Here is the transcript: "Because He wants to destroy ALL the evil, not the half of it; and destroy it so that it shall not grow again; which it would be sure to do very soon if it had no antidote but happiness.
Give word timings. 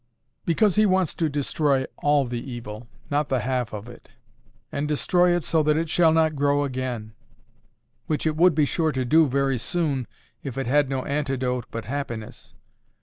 "Because 0.45 0.77
He 0.77 0.87
wants 0.87 1.13
to 1.13 1.29
destroy 1.29 1.85
ALL 1.97 2.25
the 2.25 2.41
evil, 2.41 2.87
not 3.11 3.29
the 3.29 3.41
half 3.41 3.71
of 3.71 3.87
it; 3.87 4.09
and 4.71 4.87
destroy 4.87 5.35
it 5.35 5.43
so 5.43 5.61
that 5.61 5.77
it 5.77 5.91
shall 5.91 6.11
not 6.11 6.35
grow 6.35 6.63
again; 6.63 7.13
which 8.07 8.25
it 8.25 8.35
would 8.35 8.55
be 8.55 8.65
sure 8.65 8.91
to 8.91 9.05
do 9.05 9.27
very 9.27 9.59
soon 9.59 10.07
if 10.41 10.57
it 10.57 10.65
had 10.65 10.89
no 10.89 11.05
antidote 11.05 11.65
but 11.69 11.85
happiness. 11.85 12.55